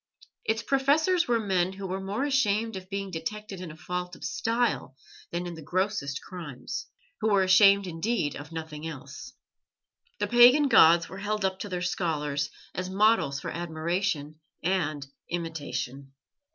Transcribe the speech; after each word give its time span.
Its 0.43 0.63
professors 0.63 1.27
were 1.27 1.39
men 1.39 1.73
who 1.73 1.85
were 1.85 2.01
more 2.01 2.23
ashamed 2.23 2.75
of 2.75 2.89
being 2.89 3.11
detected 3.11 3.61
in 3.61 3.69
a 3.69 3.75
fault 3.77 4.15
of 4.15 4.23
style 4.23 4.95
than 5.29 5.45
in 5.45 5.53
the 5.53 5.61
grossest 5.61 6.23
crimes, 6.23 6.87
who 7.19 7.29
were 7.31 7.43
ashamed 7.43 7.85
indeed 7.85 8.35
of 8.35 8.51
nothing 8.51 8.87
else. 8.87 9.33
The 10.17 10.25
pagan 10.25 10.69
gods 10.69 11.07
were 11.07 11.19
held 11.19 11.45
up 11.45 11.59
to 11.59 11.69
their 11.69 11.83
scholars 11.83 12.49
as 12.73 12.89
models 12.89 13.39
for 13.39 13.51
admiration 13.51 14.39
and 14.63 15.05
imitation. 15.29 16.11